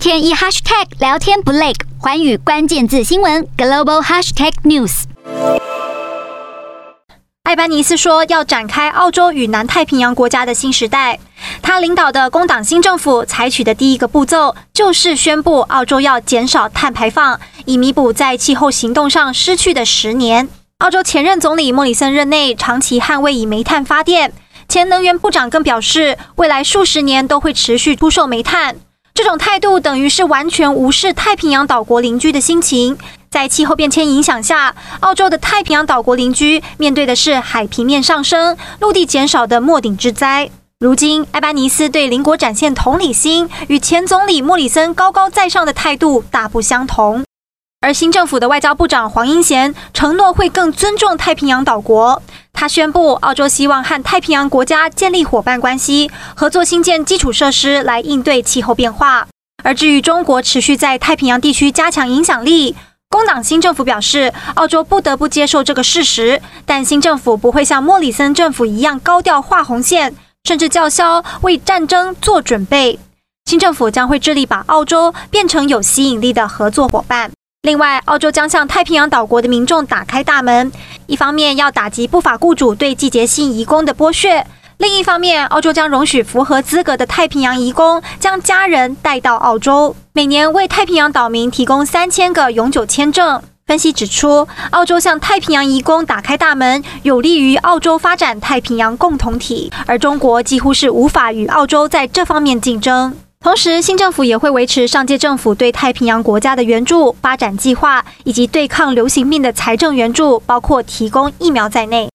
[0.00, 5.02] 天一 hashtag 聊天不累，寰宇关键字新闻 global hashtag news。
[7.42, 11.20] 艾班尼斯说要展开澳洲与南太平洋国家的新时代。
[11.60, 20.48] 他领导的工党新政府采取的第一个步骤，就是宣布澳洲要减少碳排放，以弥补在气候行动上失去的十年。
[20.78, 24.32] 澳洲前任总理莫里森任内长期捍卫以煤炭发电。
[24.66, 28.76] 前能源部长更表示，未来数十年都会持续出售煤炭。
[29.14, 32.96] 这种态度等于是完全无视太平洋岛国邻居的心情。
[33.30, 40.50] 在气候变迁影响下，澳洲的太平洋岛国邻居面对的是海平面上升、陆地减少的末顶之灾。
[40.80, 47.24] 如今，埃班尼斯对邻国展现同理心，与前总理莫里森高高在上的态度大不相同。
[47.82, 52.22] 而新政府的外交部长黄英贤承诺会更尊重太平洋岛国。
[52.60, 59.26] 他宣布，澳洲希望和太平洋国家建立伙伴关系，合作新建基础设施来应对气候变化。
[59.64, 62.76] 而至于中国持续在太平洋地区加强影响力，
[63.08, 72.98] 工党新政府表示，澳洲不得不接受这个事实，但新政府不会像莫里森政府一样高调画红线，甚至叫嚣为战争做准备。
[73.46, 77.30] 新政府将会致力把澳洲变成有吸引力的合作伙伴。
[77.62, 80.72] 另外，澳洲将向太平洋岛国的民众打开大门，
[81.06, 84.44] 一方面要打击不法雇主对季节性移工的剥削，
[84.78, 93.42] 另一方面，澳洲将容许符合资格的太平洋移工将家人带到澳洲，每年为太平洋岛民提供三千个永久签证。
[93.66, 103.14] 分析指出，澳洲向太平洋移工打开大门，有利于澳洲发展太平洋共同体，而中国几乎是无法与澳洲在这方面竞争。
[103.42, 112.09] 同时，新政府也会维持上届政府对太平洋国家的援助、发展计划以及对抗流行病的财政援助，包括提供疫苗在内。